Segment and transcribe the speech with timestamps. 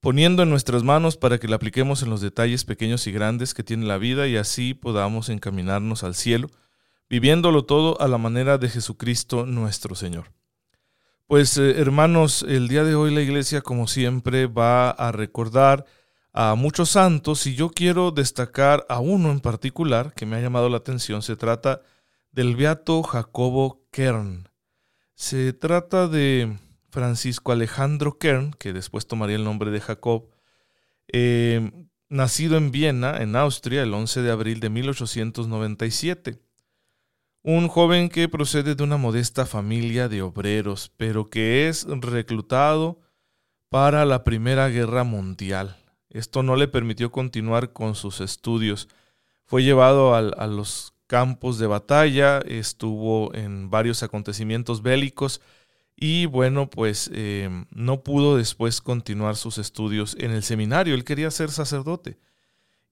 [0.00, 3.62] poniendo en nuestras manos para que la apliquemos en los detalles pequeños y grandes que
[3.62, 6.50] tiene la vida y así podamos encaminarnos al cielo,
[7.08, 10.32] viviéndolo todo a la manera de Jesucristo nuestro Señor.
[11.26, 15.84] Pues eh, hermanos, el día de hoy la iglesia como siempre va a recordar
[16.32, 20.68] a muchos santos y yo quiero destacar a uno en particular que me ha llamado
[20.68, 21.22] la atención.
[21.22, 21.82] Se trata
[22.32, 24.48] del beato Jacobo Kern.
[25.14, 26.56] Se trata de
[26.90, 30.28] Francisco Alejandro Kern, que después tomaría el nombre de Jacob,
[31.12, 31.70] eh,
[32.08, 36.40] nacido en Viena, en Austria, el 11 de abril de 1897.
[37.42, 43.00] Un joven que procede de una modesta familia de obreros, pero que es reclutado
[43.70, 45.76] para la Primera Guerra Mundial.
[46.10, 48.88] Esto no le permitió continuar con sus estudios.
[49.46, 55.40] Fue llevado a los campos de batalla, estuvo en varios acontecimientos bélicos,
[56.02, 61.30] y bueno, pues em, no pudo después continuar sus estudios en el seminario, él quería
[61.30, 62.18] ser sacerdote.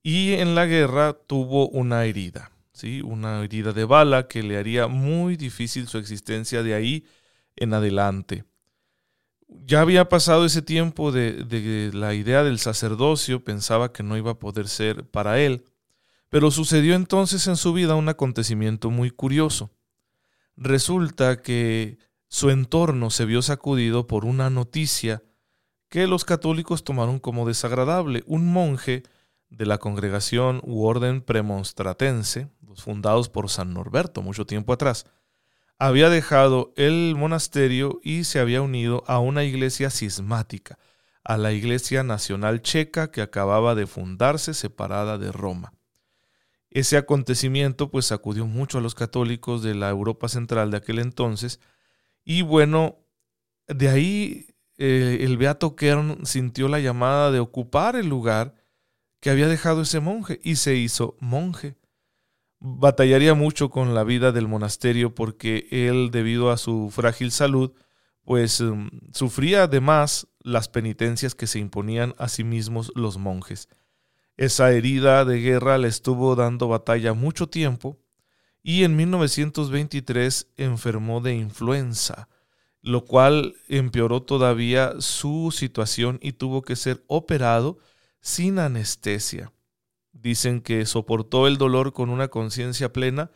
[0.02, 3.00] Y en la guerra tuvo una herida, ¿sí?
[3.00, 7.06] una herida de bala que le haría muy difícil su existencia de ahí
[7.56, 8.44] en adelante.
[9.48, 14.32] Ya había pasado ese tiempo de, de la idea del sacerdocio, pensaba que no iba
[14.32, 15.64] a poder ser para él,
[16.28, 19.70] pero sucedió entonces en su vida un acontecimiento muy curioso.
[20.56, 21.98] Resulta que
[22.28, 25.22] su entorno se vio sacudido por una noticia
[25.88, 28.22] que los católicos tomaron como desagradable.
[28.26, 29.02] Un monje
[29.48, 35.06] de la congregación u orden premonstratense, fundados por San Norberto mucho tiempo atrás,
[35.78, 40.78] había dejado el monasterio y se había unido a una iglesia cismática,
[41.22, 45.72] a la Iglesia Nacional Checa que acababa de fundarse separada de Roma.
[46.70, 51.60] Ese acontecimiento pues sacudió mucho a los católicos de la Europa central de aquel entonces,
[52.30, 52.98] y bueno,
[53.68, 58.54] de ahí eh, el beato Kern sintió la llamada de ocupar el lugar
[59.22, 61.78] que había dejado ese monje y se hizo monje.
[62.60, 67.72] Batallaría mucho con la vida del monasterio porque él, debido a su frágil salud,
[68.20, 73.70] pues um, sufría además las penitencias que se imponían a sí mismos los monjes.
[74.36, 77.98] Esa herida de guerra le estuvo dando batalla mucho tiempo
[78.62, 82.28] y en 1923 enfermó de influenza,
[82.82, 87.78] lo cual empeoró todavía su situación y tuvo que ser operado
[88.20, 89.52] sin anestesia.
[90.12, 93.30] Dicen que soportó el dolor con una conciencia plena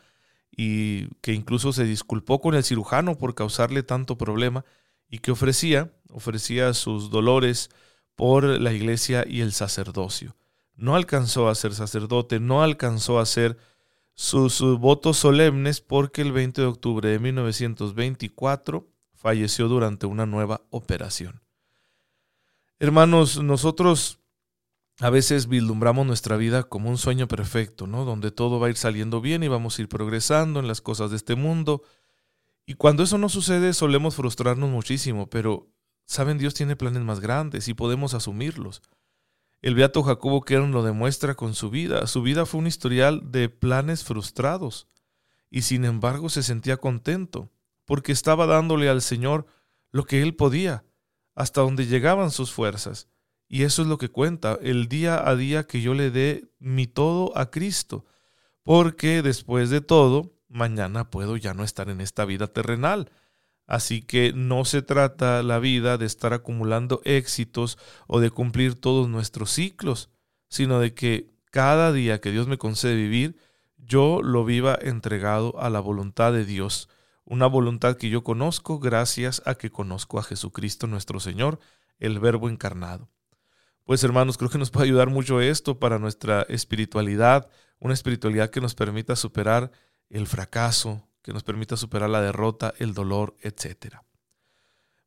[0.55, 4.65] y que incluso se disculpó con el cirujano por causarle tanto problema
[5.07, 7.69] y que ofrecía, ofrecía sus dolores
[8.15, 10.35] por la iglesia y el sacerdocio.
[10.75, 13.57] No alcanzó a ser sacerdote, no alcanzó a ser
[14.15, 21.41] sus, votos solemnes porque el 20 de octubre de 1924 falleció durante una nueva operación.
[22.79, 24.19] Hermanos, nosotros
[24.99, 28.05] a veces vislumbramos nuestra vida como un sueño perfecto, ¿no?
[28.05, 31.09] Donde todo va a ir saliendo bien y vamos a ir progresando en las cosas
[31.09, 31.81] de este mundo.
[32.65, 35.71] Y cuando eso no sucede, solemos frustrarnos muchísimo, pero,
[36.05, 36.37] ¿saben?
[36.37, 38.81] Dios tiene planes más grandes y podemos asumirlos.
[39.63, 42.05] El beato Jacobo Kern lo demuestra con su vida.
[42.05, 44.89] Su vida fue un historial de planes frustrados
[45.49, 47.49] y sin embargo se sentía contento
[47.85, 49.47] porque estaba dándole al Señor
[49.89, 50.83] lo que él podía,
[51.33, 53.07] hasta donde llegaban sus fuerzas.
[53.47, 56.85] Y eso es lo que cuenta, el día a día que yo le dé mi
[56.85, 58.03] todo a Cristo,
[58.63, 63.11] porque después de todo, mañana puedo ya no estar en esta vida terrenal
[63.65, 69.07] Así que no se trata la vida de estar acumulando éxitos o de cumplir todos
[69.07, 70.09] nuestros ciclos,
[70.49, 73.37] sino de que cada día que Dios me concede vivir,
[73.77, 76.89] yo lo viva entregado a la voluntad de Dios,
[77.25, 81.59] una voluntad que yo conozco gracias a que conozco a Jesucristo nuestro Señor,
[81.99, 83.09] el Verbo encarnado.
[83.85, 87.49] Pues hermanos, creo que nos puede ayudar mucho esto para nuestra espiritualidad,
[87.79, 89.71] una espiritualidad que nos permita superar
[90.09, 93.95] el fracaso, que nos permita superar la derrota, el dolor, etc.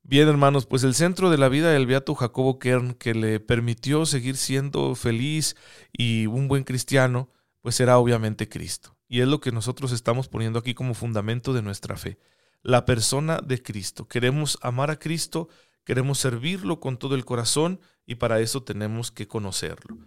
[0.02, 4.06] Bien, hermanos, pues el centro de la vida del beato Jacobo Kern, que le permitió
[4.06, 5.56] seguir siendo feliz
[5.92, 7.28] y un buen cristiano,
[7.60, 8.96] pues era obviamente Cristo.
[9.08, 12.18] Y es lo que nosotros estamos poniendo aquí como fundamento de nuestra fe.
[12.62, 14.08] La persona de Cristo.
[14.08, 15.48] Queremos amar a Cristo,
[15.84, 19.98] queremos servirlo con todo el corazón y para eso tenemos que conocerlo.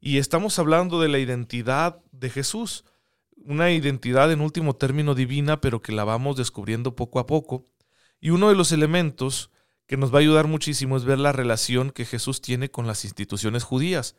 [0.00, 2.84] Y estamos hablando de la identidad de Jesús,
[3.44, 7.64] una identidad en último término divina, pero que la vamos descubriendo poco a poco.
[8.20, 9.50] Y uno de los elementos
[9.86, 13.04] que nos va a ayudar muchísimo es ver la relación que Jesús tiene con las
[13.04, 14.16] instituciones judías,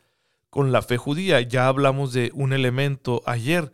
[0.50, 1.40] con la fe judía.
[1.40, 3.72] Ya hablamos de un elemento ayer,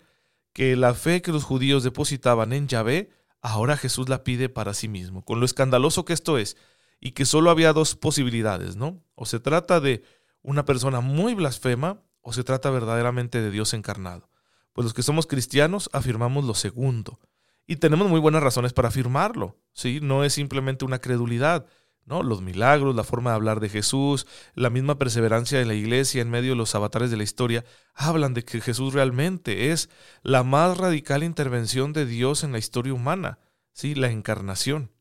[0.53, 3.11] que la fe que los judíos depositaban en Yahvé,
[3.41, 6.57] ahora Jesús la pide para sí mismo, con lo escandaloso que esto es,
[7.01, 9.03] y que solo había dos posibilidades, ¿no?
[9.15, 10.03] O se trata de
[10.43, 14.29] una persona muy blasfema, o se trata verdaderamente de Dios encarnado.
[14.77, 17.19] Pues los que somos cristianos afirmamos lo segundo.
[17.67, 20.01] Y tenemos muy buenas razones para afirmarlo, ¿sí?
[20.03, 21.65] No es simplemente una credulidad,
[22.05, 22.23] ¿no?
[22.23, 26.29] Los milagros, la forma de hablar de Jesús, la misma perseverancia de la iglesia en
[26.29, 27.65] medio de los avatares de la historia,
[27.95, 29.89] hablan de que Jesús realmente es
[30.23, 33.39] la más radical intervención de Dios en la historia humana,
[33.73, 33.95] ¿sí?
[33.95, 34.93] La encarnación.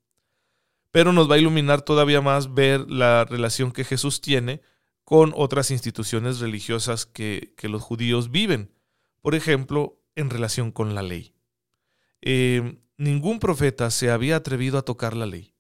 [0.91, 4.61] Pero nos va a iluminar todavía más ver la relación que Jesús tiene
[5.03, 8.71] con otras instituciones religiosas que, que los judíos viven.
[9.25, 11.33] Por ejemplo, en relación con la ley.
[12.21, 15.55] Eh, ningún profeta se había atrevido a tocar la ley.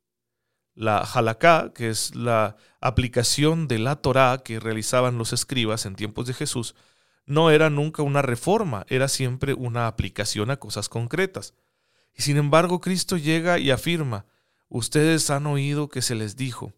[0.75, 6.27] La halaká, que es la aplicación de la Torá que realizaban los escribas en tiempos
[6.27, 6.75] de Jesús,
[7.25, 11.55] no era nunca una reforma, era siempre una aplicación a cosas concretas.
[12.13, 14.27] Y sin embargo, Cristo llega y afirma,
[14.69, 16.75] ustedes han oído que se les dijo,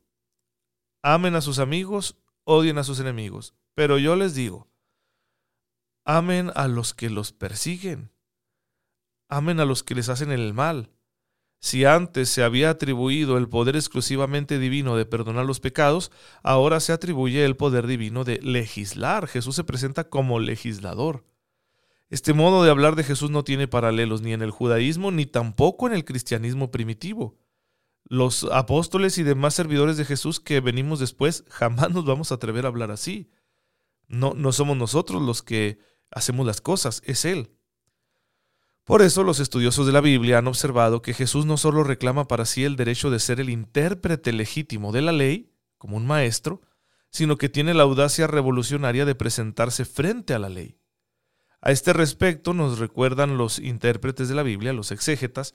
[1.01, 4.69] amen a sus amigos, odien a sus enemigos, pero yo les digo,
[6.07, 8.11] amen a los que los persiguen,
[9.27, 10.89] amen a los que les hacen el mal,
[11.59, 16.11] si antes se había atribuido el poder exclusivamente divino de perdonar los pecados,
[16.43, 19.27] ahora se atribuye el poder divino de legislar.
[19.27, 21.25] Jesús se presenta como legislador.
[22.09, 25.87] Este modo de hablar de Jesús no tiene paralelos ni en el judaísmo ni tampoco
[25.87, 27.37] en el cristianismo primitivo.
[28.05, 32.65] Los apóstoles y demás servidores de Jesús que venimos después jamás nos vamos a atrever
[32.65, 33.29] a hablar así.
[34.07, 35.79] No, no somos nosotros los que
[36.11, 37.51] hacemos las cosas, es Él.
[38.83, 42.45] Por eso los estudiosos de la Biblia han observado que Jesús no solo reclama para
[42.45, 46.61] sí el derecho de ser el intérprete legítimo de la ley, como un maestro,
[47.09, 50.77] sino que tiene la audacia revolucionaria de presentarse frente a la ley.
[51.61, 55.53] A este respecto nos recuerdan los intérpretes de la Biblia, los exégetas,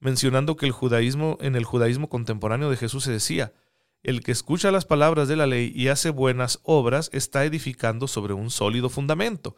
[0.00, 3.52] mencionando que el judaísmo, en el judaísmo contemporáneo de Jesús se decía,
[4.02, 8.34] el que escucha las palabras de la ley y hace buenas obras está edificando sobre
[8.34, 9.54] un sólido fundamento.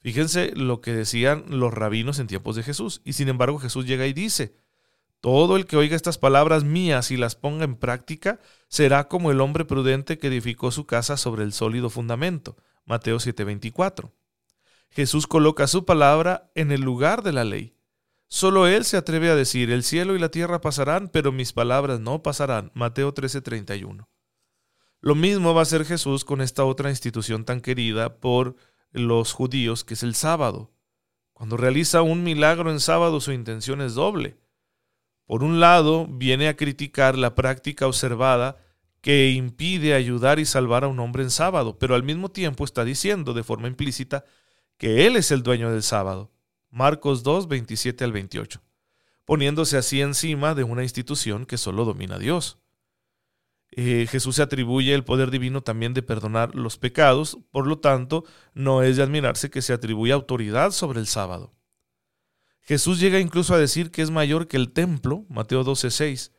[0.00, 3.00] Fíjense lo que decían los rabinos en tiempos de Jesús.
[3.04, 4.54] Y sin embargo Jesús llega y dice,
[5.20, 9.40] todo el que oiga estas palabras mías y las ponga en práctica será como el
[9.40, 12.56] hombre prudente que edificó su casa sobre el sólido fundamento.
[12.84, 14.12] Mateo 7:24.
[14.90, 17.74] Jesús coloca su palabra en el lugar de la ley.
[18.28, 21.98] Solo Él se atreve a decir, el cielo y la tierra pasarán, pero mis palabras
[21.98, 22.70] no pasarán.
[22.74, 24.08] Mateo 13:31.
[25.00, 28.56] Lo mismo va a hacer Jesús con esta otra institución tan querida por
[28.92, 30.72] los judíos, que es el sábado.
[31.32, 34.38] Cuando realiza un milagro en sábado, su intención es doble.
[35.24, 38.56] Por un lado, viene a criticar la práctica observada
[39.00, 42.84] que impide ayudar y salvar a un hombre en sábado, pero al mismo tiempo está
[42.84, 44.24] diciendo de forma implícita
[44.76, 46.32] que Él es el dueño del sábado.
[46.70, 48.60] Marcos 2, 27 al 28,
[49.24, 52.58] poniéndose así encima de una institución que solo domina Dios.
[53.70, 58.24] Eh, Jesús se atribuye el poder divino también de perdonar los pecados, por lo tanto,
[58.54, 61.54] no es de admirarse que se atribuya autoridad sobre el sábado.
[62.62, 66.32] Jesús llega incluso a decir que es mayor que el templo, Mateo 12:6,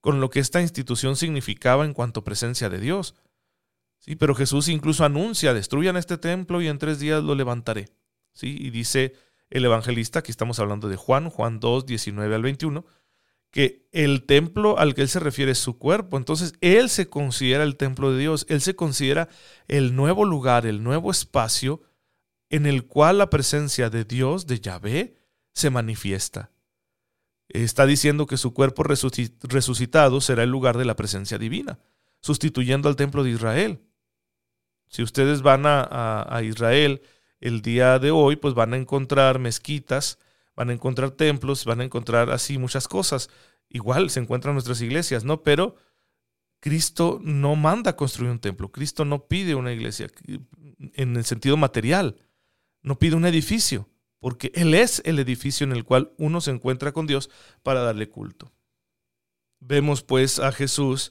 [0.00, 3.14] con lo que esta institución significaba en cuanto presencia de Dios.
[3.98, 7.88] Sí, pero Jesús incluso anuncia, destruyan este templo y en tres días lo levantaré.
[8.32, 8.56] ¿Sí?
[8.58, 9.14] Y dice
[9.50, 12.84] el evangelista, aquí estamos hablando de Juan, Juan 2, 19 al 21,
[13.50, 16.16] que el templo al que él se refiere es su cuerpo.
[16.16, 19.28] Entonces, él se considera el templo de Dios, él se considera
[19.66, 21.82] el nuevo lugar, el nuevo espacio
[22.48, 25.16] en el cual la presencia de Dios, de Yahvé,
[25.52, 26.50] se manifiesta.
[27.48, 31.80] Está diciendo que su cuerpo resucitado será el lugar de la presencia divina,
[32.20, 33.80] sustituyendo al templo de Israel.
[34.86, 37.02] Si ustedes van a, a Israel
[37.40, 40.18] el día de hoy, pues van a encontrar mezquitas,
[40.60, 43.30] van a encontrar templos, van a encontrar así muchas cosas.
[43.70, 45.42] Igual se encuentran nuestras iglesias, ¿no?
[45.42, 45.76] Pero
[46.60, 50.08] Cristo no manda construir un templo, Cristo no pide una iglesia
[50.92, 52.16] en el sentido material,
[52.82, 53.88] no pide un edificio,
[54.18, 57.30] porque Él es el edificio en el cual uno se encuentra con Dios
[57.62, 58.52] para darle culto.
[59.60, 61.10] Vemos pues a Jesús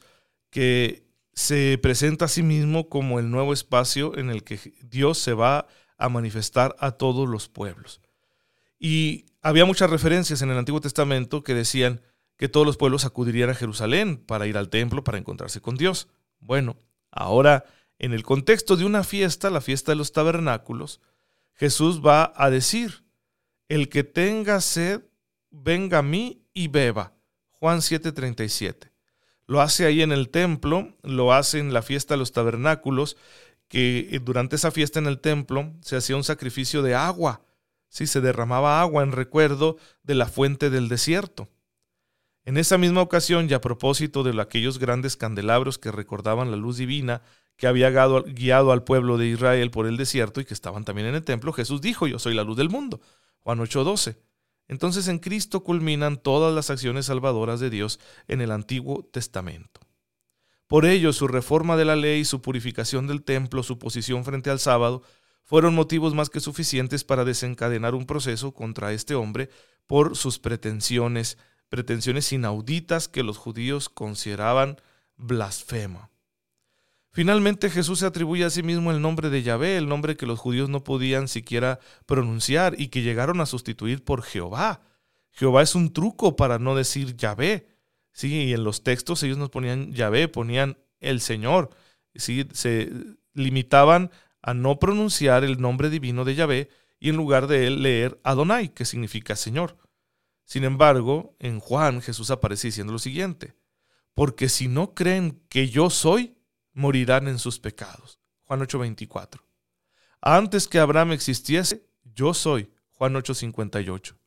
[0.51, 5.33] que se presenta a sí mismo como el nuevo espacio en el que Dios se
[5.33, 5.65] va
[5.97, 7.99] a manifestar a todos los pueblos.
[8.79, 12.01] Y había muchas referencias en el Antiguo Testamento que decían
[12.37, 16.07] que todos los pueblos acudirían a Jerusalén para ir al templo para encontrarse con Dios.
[16.39, 16.77] Bueno,
[17.11, 17.65] ahora,
[17.99, 21.01] en el contexto de una fiesta, la fiesta de los tabernáculos,
[21.53, 23.03] Jesús va a decir,
[23.67, 25.01] el que tenga sed,
[25.51, 27.13] venga a mí y beba.
[27.51, 28.91] Juan 7:37.
[29.45, 33.17] Lo hace ahí en el templo, lo hace en la fiesta de los tabernáculos,
[33.67, 37.41] que eh, durante esa fiesta en el templo se hacía un sacrificio de agua.
[37.89, 41.49] Sí, se derramaba agua en recuerdo de la fuente del desierto.
[42.45, 46.77] En esa misma ocasión, y a propósito de aquellos grandes candelabros que recordaban la luz
[46.77, 47.21] divina
[47.57, 51.15] que había guiado al pueblo de Israel por el desierto y que estaban también en
[51.15, 53.01] el templo, Jesús dijo, yo soy la luz del mundo.
[53.41, 54.17] Juan 8:12.
[54.69, 59.81] Entonces en Cristo culminan todas las acciones salvadoras de Dios en el Antiguo Testamento.
[60.67, 64.59] Por ello, su reforma de la ley, su purificación del templo, su posición frente al
[64.59, 65.01] sábado,
[65.49, 69.49] fueron motivos más que suficientes para desencadenar un proceso contra este hombre
[69.87, 71.39] por sus pretensiones,
[71.69, 74.77] pretensiones inauditas que los judíos consideraban
[75.17, 76.11] blasfema.
[77.09, 80.37] Finalmente Jesús se atribuye a sí mismo el nombre de Yahvé, el nombre que los
[80.37, 84.83] judíos no podían siquiera pronunciar y que llegaron a sustituir por Jehová.
[85.31, 87.67] Jehová es un truco para no decir Yahvé.
[88.11, 91.71] Sí, y en los textos ellos nos ponían Yahvé, ponían el Señor.
[92.13, 92.91] Sí, se
[93.33, 96.69] limitaban a no pronunciar el nombre divino de Yahvé
[96.99, 99.77] y en lugar de él leer Adonai, que significa Señor.
[100.45, 103.55] Sin embargo, en Juan Jesús aparece diciendo lo siguiente,
[104.13, 106.35] porque si no creen que yo soy,
[106.73, 108.19] morirán en sus pecados.
[108.45, 109.43] Juan 8:24.
[110.21, 112.71] Antes que Abraham existiese, yo soy.
[112.91, 114.17] Juan 8:58.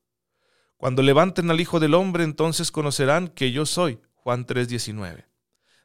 [0.77, 4.01] Cuando levanten al Hijo del Hombre, entonces conocerán que yo soy.
[4.15, 5.27] Juan 3:19.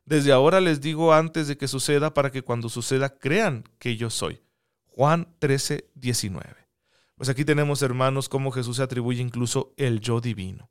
[0.07, 4.09] Desde ahora les digo antes de que suceda para que cuando suceda crean que yo
[4.09, 4.41] soy.
[4.85, 6.41] Juan 13:19.
[7.17, 10.69] Pues aquí tenemos, hermanos, cómo Jesús se atribuye incluso el yo divino.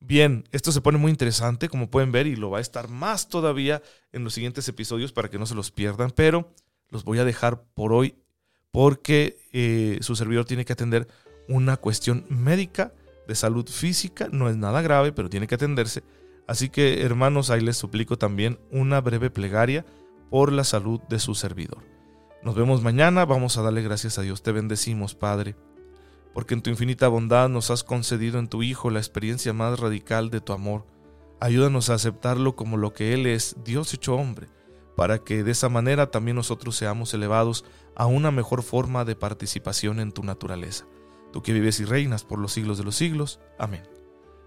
[0.00, 3.28] Bien, esto se pone muy interesante, como pueden ver, y lo va a estar más
[3.28, 6.50] todavía en los siguientes episodios para que no se los pierdan, pero
[6.88, 8.14] los voy a dejar por hoy
[8.70, 11.08] porque eh, su servidor tiene que atender
[11.46, 12.94] una cuestión médica
[13.28, 16.02] de salud física, no es nada grave, pero tiene que atenderse.
[16.46, 19.84] Así que, hermanos, ahí les suplico también una breve plegaria
[20.30, 21.84] por la salud de su servidor.
[22.42, 25.56] Nos vemos mañana, vamos a darle gracias a Dios, te bendecimos, Padre
[26.36, 30.28] porque en tu infinita bondad nos has concedido en tu Hijo la experiencia más radical
[30.28, 30.84] de tu amor.
[31.40, 34.48] Ayúdanos a aceptarlo como lo que Él es, Dios hecho hombre,
[34.96, 39.98] para que de esa manera también nosotros seamos elevados a una mejor forma de participación
[39.98, 40.84] en tu naturaleza.
[41.32, 43.40] Tú que vives y reinas por los siglos de los siglos.
[43.58, 43.84] Amén.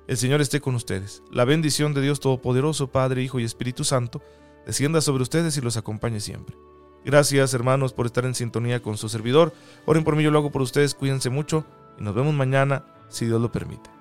[0.10, 1.22] El Señor esté con ustedes.
[1.32, 4.24] La bendición de Dios Todopoderoso, Padre, Hijo y Espíritu Santo,
[4.66, 6.58] descienda sobre ustedes y los acompañe siempre.
[7.06, 9.54] Gracias hermanos por estar en sintonía con su servidor.
[9.86, 10.96] Oren por mí, yo lo hago por ustedes.
[10.96, 11.64] Cuídense mucho
[12.00, 13.99] y nos vemos mañana si Dios lo permite.